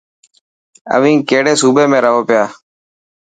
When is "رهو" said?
2.05-2.21